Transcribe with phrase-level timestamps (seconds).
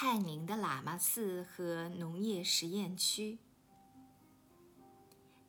[0.00, 3.36] 泰宁的喇嘛寺和农业实验区。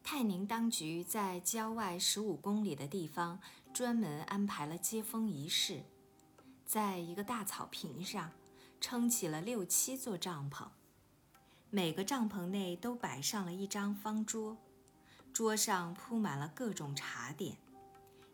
[0.04, 3.40] 泰宁当局在郊外十五公里的地方
[3.72, 5.84] 专门安排了接风仪式，
[6.66, 8.32] 在一个大草坪上
[8.82, 10.68] 撑起了六七座帐篷，
[11.70, 14.58] 每个帐篷内都摆上了一张方桌，
[15.31, 17.55] 桌上铺满了各种茶点，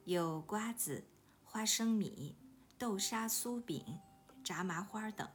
[0.05, 1.03] 有瓜子、
[1.43, 2.37] 花生米、
[2.77, 3.83] 豆沙酥饼、
[4.45, 5.27] 炸麻花等。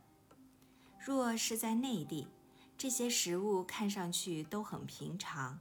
[1.02, 2.28] 若是在内地，
[2.76, 5.58] 这些食物看上去都很平常，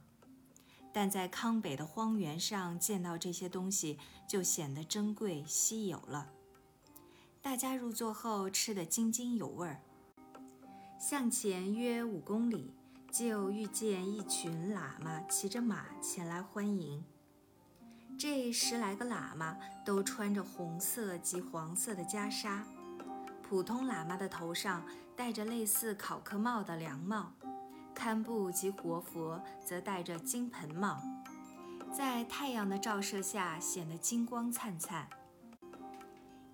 [0.92, 3.98] 但在康北的荒原上见到这些东西
[4.28, 6.30] 就显得珍贵稀有了。
[7.40, 9.80] 大家入座后吃得津津有味儿。
[10.98, 12.74] 向前约五公里，
[13.10, 17.02] 就遇见一群喇嘛骑着马前来欢迎。
[18.18, 22.62] 这十来个喇嘛都穿着红色及黄色的袈裟。
[23.50, 24.80] 普通喇嘛的头上
[25.16, 27.32] 戴着类似考克帽的凉帽，
[27.92, 31.02] 堪布及活佛则戴着金盆帽，
[31.92, 35.08] 在太阳的照射下显得金光灿灿。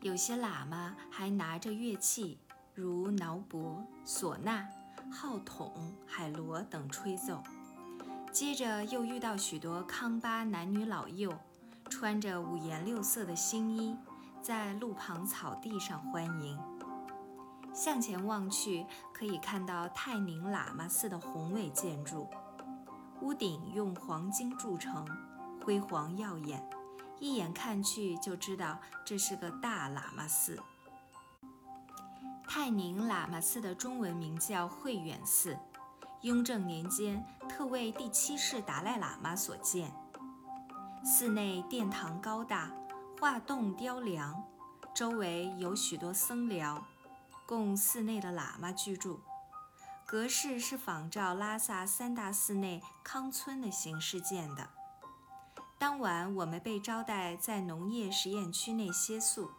[0.01, 2.39] 有些喇嘛还拿着乐器，
[2.73, 4.67] 如挠钹、唢呐、
[5.13, 7.43] 号筒、海螺等吹奏。
[8.33, 11.31] 接着又遇到许多康巴男女老幼，
[11.91, 13.95] 穿着五颜六色的新衣，
[14.41, 16.59] 在路旁草地上欢迎。
[17.77, 22.27] 向前望去，可以看到泰宁喇嘛寺的宏伟建筑，
[23.21, 25.07] 屋顶用黄金铸成，
[25.63, 26.67] 辉煌耀眼，
[27.21, 30.59] 一眼看去就知道这是个大喇嘛寺。
[32.49, 35.59] 泰宁喇嘛寺的中文名叫慧远寺，
[36.23, 39.93] 雍正年间特为第七世达赖喇嘛所建。
[41.05, 42.71] 寺内殿堂高大，
[43.21, 44.43] 画栋雕梁，
[44.95, 46.83] 周围有许多僧寮。
[47.47, 49.21] 供寺内的喇嘛居住，
[50.05, 54.69] 格式是仿照拉萨三大寺内康村的形式建的。
[55.79, 59.53] 当晚，我们被招待在农业实验区内歇宿。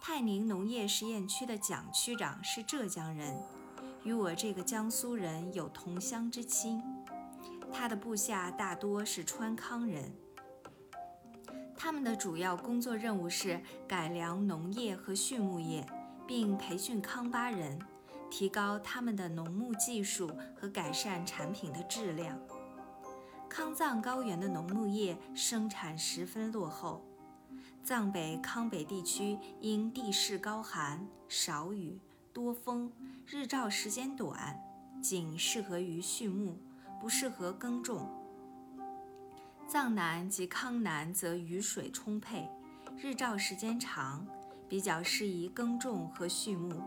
[0.00, 3.42] 泰宁农业实验区的蒋区长是浙江人，
[4.04, 6.80] 与我这个江苏人有同乡之亲。
[7.72, 10.14] 他的部下大多是川康人，
[11.76, 15.84] 他们的主要工作任务是改良农业和畜牧业。
[16.26, 17.78] 并培训康巴人，
[18.30, 22.38] 提高他们的农牧技术和改善产品的质量。
[23.48, 27.04] 康藏高原的农牧业生产十分落后，
[27.84, 31.98] 藏北康北地区因地势高寒、少雨、
[32.32, 32.92] 多风，
[33.26, 34.58] 日照时间短，
[35.00, 36.58] 仅适合于畜牧，
[37.00, 38.10] 不适合耕种。
[39.68, 42.48] 藏南及康南则雨水充沛，
[42.98, 44.26] 日照时间长。
[44.68, 46.82] 比较适宜耕种和畜牧，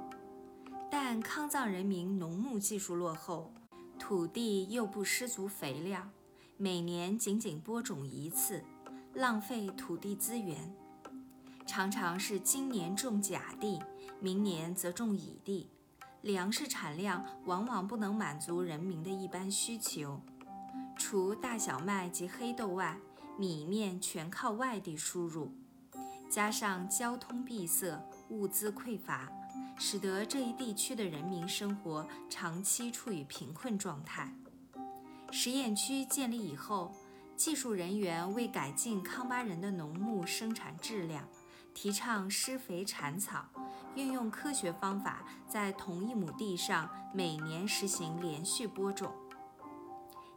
[0.91, 3.53] 但康藏人民农牧技术落后，
[3.97, 6.09] 土地又不施足肥料，
[6.57, 8.61] 每年仅仅播种一次，
[9.13, 10.75] 浪费土地资源，
[11.65, 13.79] 常常是今年种甲地，
[14.19, 15.69] 明年则种乙地，
[16.21, 20.19] 粮食产量往往不能满足人民的一般需求。
[20.97, 22.99] 除大小麦及黑豆外，
[23.37, 25.53] 米面全靠外地输入。
[26.29, 29.27] 加上交通闭塞、物资匮乏，
[29.77, 34.31] 使得这一地区的人民生活长期处于贫困状态。
[35.31, 36.93] 实验区建立以后，
[37.35, 41.27] 技术人员为改进康巴人的农牧生产质量，
[41.73, 43.45] 提倡施肥铲草，
[43.95, 49.11] 运用科学方法，在同一亩地上每年实行连续播种，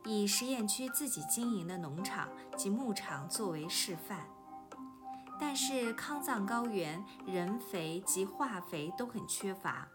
[0.07, 4.27] 以实验区自己经营的农场及牧场作为示范。
[5.39, 9.89] 但是康藏高原人肥及化肥都很缺乏，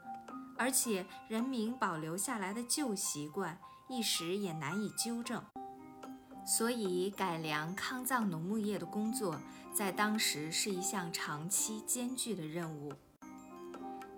[0.57, 5.41] 而且人民保留下来的旧习惯一时也难以纠正，
[6.45, 9.39] 所以改良康藏农牧业的工作
[9.73, 12.91] 在当时是一项长期艰巨的任务。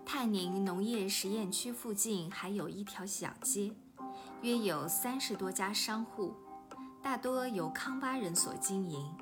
[0.05, 3.71] 泰宁农业实验区附近还有一条小街，
[4.41, 6.33] 约有三十多家商户，
[7.03, 9.15] 大多由康巴人所经营。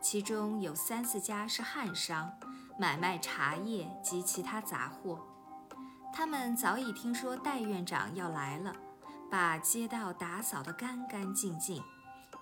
[0.00, 2.32] 其中有三四家是汉商，
[2.78, 5.26] 买卖茶叶及其他杂货。
[6.14, 8.74] 他们早已听说戴院长要来了，
[9.30, 11.82] 把街道打扫得干干净净，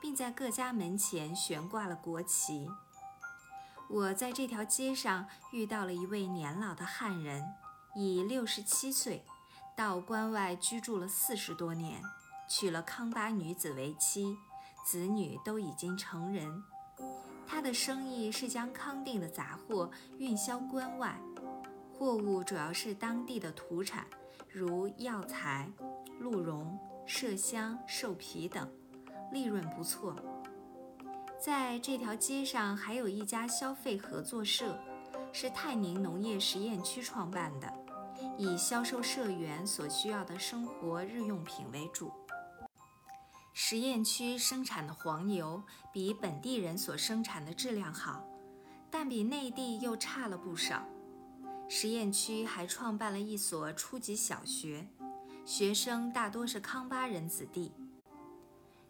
[0.00, 2.70] 并在各家门前悬挂了国旗。
[3.88, 7.54] 我在这条街上遇到了一位年老的汉人，
[7.94, 9.24] 已六十七岁，
[9.76, 12.02] 到关外居住了四十多年，
[12.48, 14.36] 娶了康巴女子为妻，
[14.84, 16.62] 子女都已经成人。
[17.46, 21.18] 他的生意是将康定的杂货运销关外，
[21.96, 24.04] 货物主要是当地的土产，
[24.50, 25.70] 如药材、
[26.18, 28.68] 鹿茸、麝香、兽皮等，
[29.32, 30.14] 利润不错。
[31.38, 34.78] 在这条街上还有一家消费合作社，
[35.32, 37.72] 是泰宁农业实验区创办的，
[38.36, 42.10] 以销售社员所需要的生活日用品为主。
[43.58, 48.22] 实验区生产的黄油比本地人所生产的质量好，
[48.90, 50.86] 但比内地又差了不少。
[51.66, 54.86] 实验区还创办了一所初级小学，
[55.46, 57.72] 学生大多是康巴人子弟。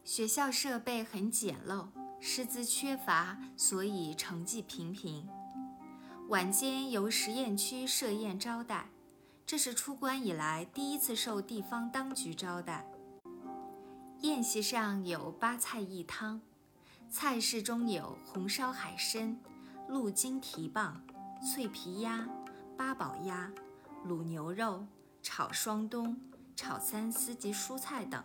[0.03, 1.87] 学校设备很简陋。
[2.19, 5.29] 师资缺乏，所以成绩平平。
[6.29, 8.89] 晚间由实验区设宴招待，
[9.47, 12.85] 这是出关以来第一次受地方当局招待。
[14.27, 16.41] 宴席上有八菜一汤，
[17.09, 19.39] 菜式中有红烧海参、
[19.89, 21.01] 鹿筋蹄膀、
[21.41, 22.29] 脆皮鸭、
[22.77, 23.53] 八宝鸭、
[24.05, 24.85] 卤牛肉、
[25.23, 26.21] 炒双冬、
[26.57, 28.21] 炒三丝及蔬菜等，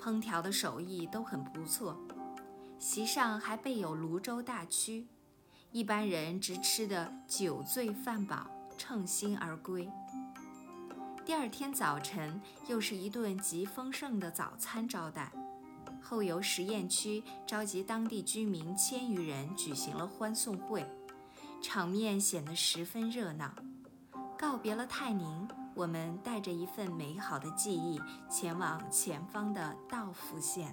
[0.00, 2.00] 烹调的手艺都很不错。
[2.78, 5.06] 席上还备有泸州大曲，
[5.70, 9.86] 一般人只吃得酒醉饭饱，称心而归。
[11.26, 15.32] 第二天早晨又是一顿极丰盛的早餐招待，
[16.00, 20.88] 后由实验区召集当地居民千余人举行了欢送会，
[21.60, 23.52] 场面显得十分热闹。
[24.38, 28.00] 告别了泰宁，我们带着一份美好的记忆
[28.30, 30.72] 前往前方的道孚县。